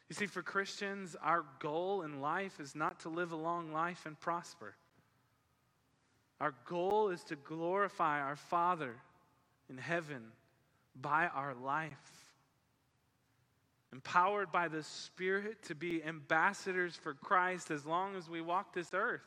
[0.08, 4.04] You see, for Christians, our goal in life is not to live a long life
[4.06, 4.74] and prosper.
[6.40, 8.94] Our goal is to glorify our Father
[9.70, 10.22] in heaven
[11.00, 12.21] by our life.
[13.92, 18.90] Empowered by the Spirit to be ambassadors for Christ as long as we walk this
[18.94, 19.20] earth.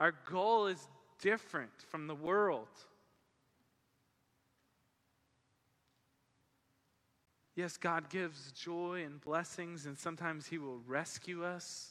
[0.00, 0.88] Our goal is
[1.20, 2.68] different from the world.
[7.54, 11.90] Yes, God gives joy and blessings, and sometimes He will rescue us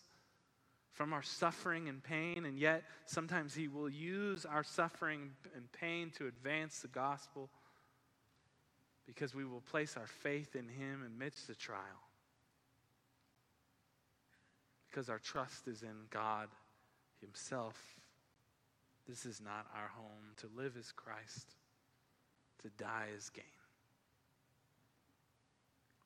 [0.93, 6.09] from our suffering and pain, and yet sometimes He will use our suffering and pain
[6.17, 7.49] to advance the gospel
[9.07, 11.79] because we will place our faith in Him amidst the trial.
[14.89, 16.49] Because our trust is in God
[17.21, 17.81] Himself.
[19.07, 20.35] This is not our home.
[20.37, 21.55] To live is Christ,
[22.61, 23.45] to die is gain.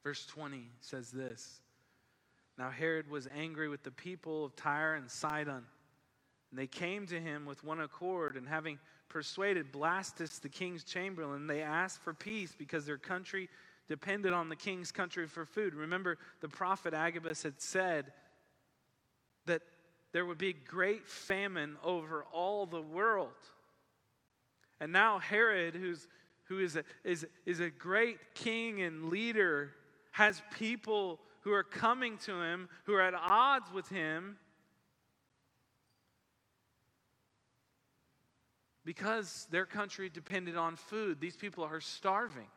[0.04, 1.60] Verse 20 says this
[2.58, 5.64] Now Herod was angry with the people of Tyre and Sidon.
[6.52, 8.78] And they came to him with one accord, and having
[9.12, 13.50] persuaded Blastus, the king's chamberlain, they asked for peace because their country
[13.90, 15.76] depended on the king's country for food.
[15.76, 18.14] Remember, the prophet Agabus had said
[19.48, 19.62] that
[20.14, 23.30] there would be great famine over all the world.
[24.80, 26.08] And now Herod, who's,
[26.46, 29.72] who is a, is, is a great king and leader,
[30.12, 34.38] has people who are coming to him, who are at odds with him,
[38.86, 41.20] because their country depended on food.
[41.20, 42.48] These people are starving.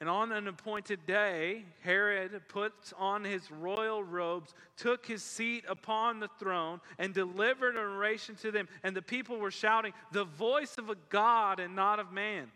[0.00, 6.20] And on an appointed day, Herod put on his royal robes, took his seat upon
[6.20, 8.68] the throne, and delivered an oration to them.
[8.84, 12.52] And the people were shouting, The voice of a God and not of man.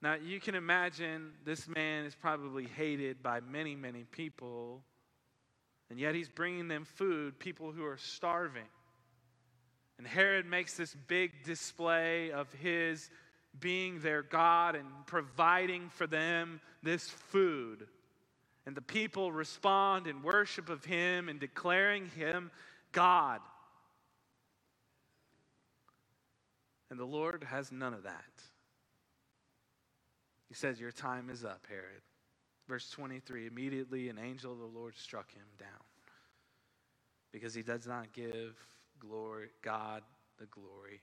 [0.00, 4.82] Now, you can imagine this man is probably hated by many, many people,
[5.90, 8.68] and yet he's bringing them food, people who are starving.
[9.98, 13.10] And Herod makes this big display of his
[13.60, 17.86] being their God and providing for them this food.
[18.66, 22.50] And the people respond in worship of him and declaring him
[22.92, 23.40] God.
[26.90, 28.24] And the Lord has none of that.
[30.48, 32.02] He says, Your time is up, Herod.
[32.68, 35.68] Verse 23 Immediately an angel of the Lord struck him down
[37.32, 38.56] because he does not give
[38.98, 40.02] glory, God
[40.38, 41.02] the glory.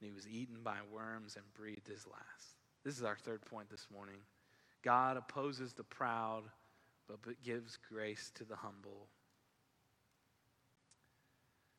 [0.00, 2.56] And he was eaten by worms and breathed his last.
[2.84, 4.20] This is our third point this morning.
[4.82, 6.44] God opposes the proud,
[7.08, 9.08] but gives grace to the humble.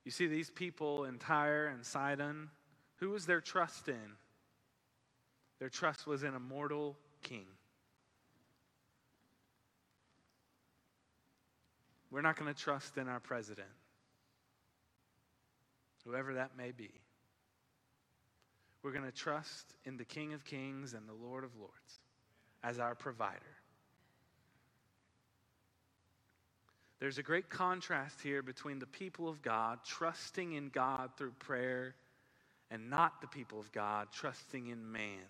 [0.03, 2.49] You see, these people in Tyre and Sidon,
[2.97, 4.15] who was their trust in?
[5.59, 7.45] Their trust was in a mortal king.
[12.11, 13.67] We're not going to trust in our president,
[16.05, 16.89] whoever that may be.
[18.81, 21.99] We're going to trust in the King of Kings and the Lord of Lords
[22.63, 23.39] as our provider.
[26.99, 31.95] There's a great contrast here between the people of God trusting in God through prayer
[32.71, 35.25] and not the people of God trusting in man.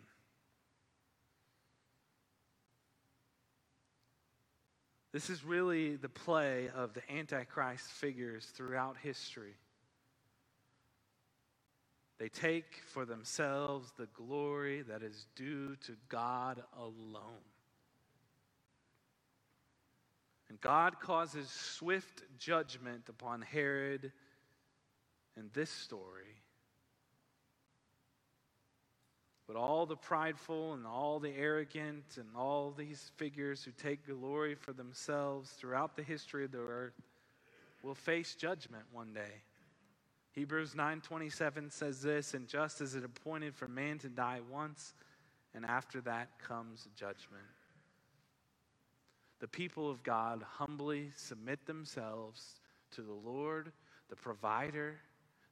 [5.11, 9.55] This is really the play of the Antichrist figures throughout history.
[12.19, 17.45] They take for themselves the glory that is due to God alone.
[20.49, 24.11] And God causes swift judgment upon Herod
[25.37, 26.35] in this story
[29.49, 34.53] But all the prideful and all the arrogant and all these figures who take glory
[34.53, 36.93] for themselves throughout the history of the earth
[37.81, 39.41] will face judgment one day.
[40.33, 44.93] Hebrews 9:27 says this, and just as it appointed for man to die once,
[45.55, 47.47] and after that comes judgment.
[49.39, 52.59] The people of God humbly submit themselves
[52.91, 53.71] to the Lord,
[54.09, 54.99] the provider,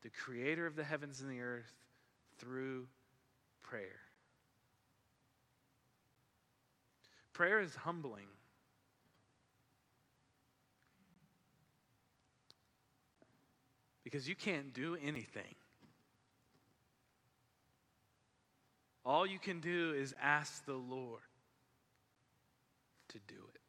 [0.04, 1.74] the creator of the heavens and the earth
[2.38, 2.88] through
[3.70, 4.00] prayer.
[7.34, 8.28] Prayer is humbling.
[14.04, 15.56] Because you can't do anything.
[19.06, 21.22] All you can do is ask the Lord.
[23.10, 23.67] to do it.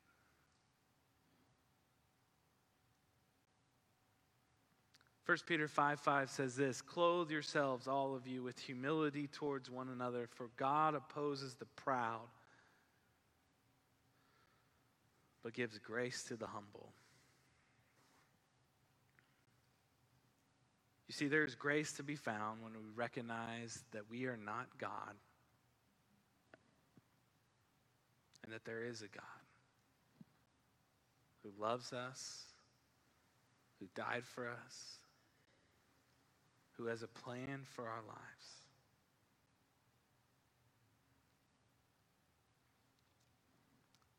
[5.28, 9.90] First Peter 5 5 says this Clothe yourselves, all of you, with humility towards one
[9.90, 12.26] another, for God opposes the proud,
[15.42, 16.94] but gives grace to the humble.
[21.08, 24.66] You see, there is grace to be found when we recognize that we are not
[24.78, 25.14] God
[28.44, 29.24] and that there is a God
[31.42, 32.44] who loves us,
[33.78, 34.98] who died for us,
[36.78, 38.58] who has a plan for our lives.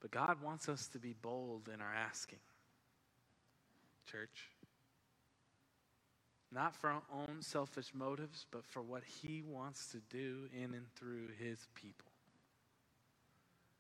[0.01, 2.39] But God wants us to be bold in our asking,
[4.10, 4.49] church.
[6.51, 10.86] Not for our own selfish motives, but for what He wants to do in and
[10.95, 12.07] through His people.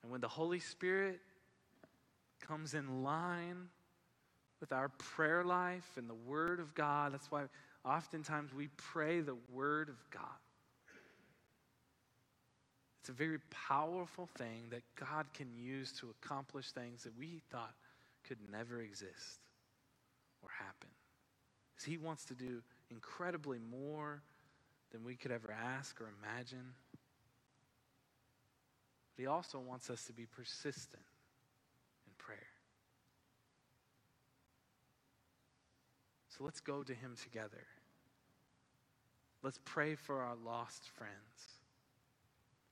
[0.03, 1.19] And when the Holy Spirit
[2.41, 3.67] comes in line
[4.59, 7.43] with our prayer life and the Word of God, that's why
[7.85, 10.23] oftentimes we pray the Word of God.
[13.01, 17.73] It's a very powerful thing that God can use to accomplish things that we thought
[18.27, 19.39] could never exist
[20.43, 20.89] or happen.
[21.85, 22.61] He wants to do
[22.91, 24.21] incredibly more
[24.91, 26.73] than we could ever ask or imagine.
[29.15, 31.03] But He also wants us to be persistent
[32.05, 32.37] in prayer.
[36.39, 37.65] So let's go to Him together.
[39.43, 41.13] Let's pray for our lost friends.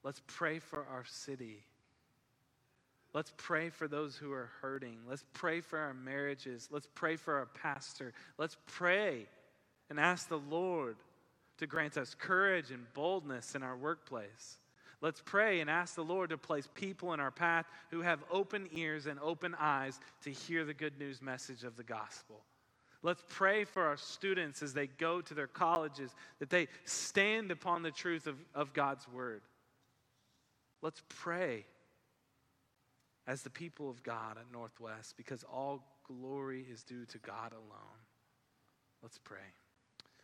[0.03, 1.65] Let's pray for our city.
[3.13, 4.99] Let's pray for those who are hurting.
[5.07, 6.69] Let's pray for our marriages.
[6.71, 8.13] Let's pray for our pastor.
[8.37, 9.25] Let's pray
[9.89, 10.95] and ask the Lord
[11.57, 14.59] to grant us courage and boldness in our workplace.
[15.01, 18.69] Let's pray and ask the Lord to place people in our path who have open
[18.71, 22.41] ears and open eyes to hear the good news message of the gospel.
[23.03, 27.83] Let's pray for our students as they go to their colleges that they stand upon
[27.83, 29.41] the truth of, of God's word.
[30.81, 31.65] Let's pray
[33.27, 37.99] as the people of God at Northwest because all glory is due to God alone.
[39.03, 39.37] Let's pray.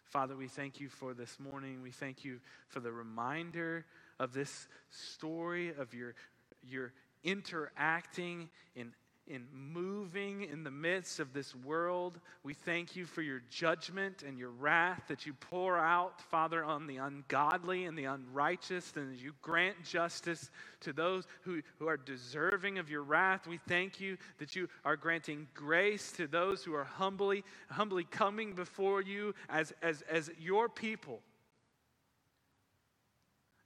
[0.05, 1.81] Father, we thank you for this morning.
[1.81, 3.85] We thank you for the reminder
[4.19, 6.15] of this story of your,
[6.61, 6.93] your
[7.23, 8.93] interacting in
[9.27, 12.19] in moving in the midst of this world.
[12.43, 16.87] We thank you for your judgment and your wrath that you pour out, Father, on
[16.87, 20.51] the ungodly and the unrighteous, and you grant justice
[20.81, 23.47] to those who, who are deserving of your wrath.
[23.47, 28.53] We thank you that you are granting grace to those who are humbly, humbly coming
[28.53, 31.21] before you as, as, as your people.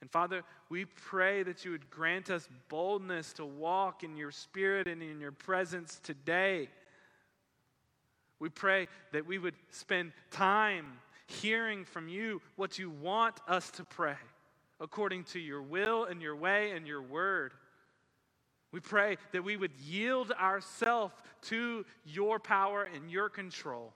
[0.01, 4.87] And Father, we pray that you would grant us boldness to walk in your spirit
[4.87, 6.69] and in your presence today.
[8.39, 10.85] We pray that we would spend time
[11.25, 14.15] hearing from you what you want us to pray
[14.79, 17.53] according to your will and your way and your word.
[18.71, 23.93] We pray that we would yield ourselves to your power and your control,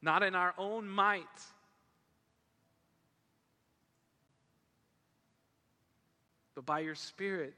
[0.00, 1.26] not in our own might
[6.60, 7.56] but by your Spirit.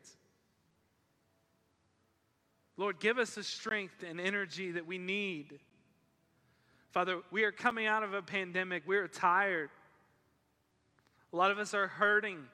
[2.76, 5.58] Lord, give us the strength and energy that we need.
[6.92, 8.84] Father, we are coming out of a pandemic.
[8.86, 9.70] We are tired.
[11.32, 12.44] A lot of us are hurting.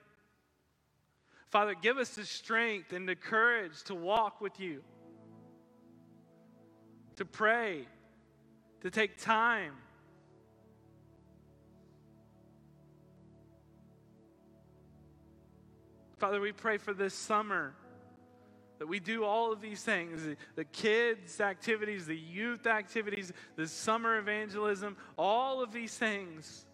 [1.51, 4.83] Father, give us the strength and the courage to walk with you,
[7.17, 7.87] to pray,
[8.81, 9.75] to take time
[16.19, 17.75] Father, we pray for this summer
[18.79, 24.19] that we do all of these things the kids' activities, the youth activities, the summer
[24.19, 26.67] evangelism, all of these things.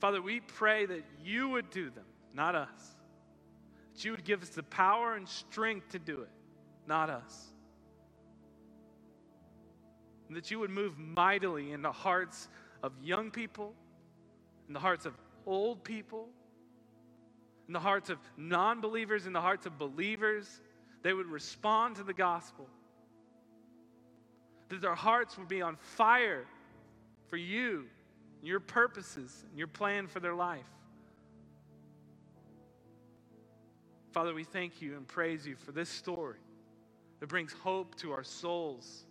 [0.00, 2.96] Father, we pray that you would do them, not us.
[3.94, 6.30] That you would give us the power and strength to do it,
[6.86, 7.52] not us.
[10.28, 12.48] And that you would move mightily in the hearts
[12.82, 13.74] of young people,
[14.68, 15.14] in the hearts of
[15.46, 16.28] old people,
[17.68, 20.60] in the hearts of non believers, in the hearts of believers.
[21.02, 22.66] They would respond to the gospel.
[24.70, 26.44] That their hearts would be on fire
[27.28, 27.84] for you,
[28.42, 30.66] your purposes, and your plan for their life.
[34.12, 36.38] Father, we thank you and praise you for this story
[37.20, 39.04] that brings hope to our souls,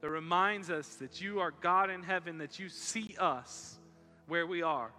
[0.00, 3.78] that reminds us that you are God in heaven, that you see us
[4.26, 4.90] where we are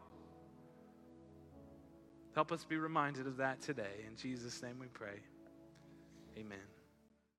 [2.33, 4.05] Help us be reminded of that today.
[4.07, 5.19] In Jesus' name we pray.
[6.37, 6.70] Amen.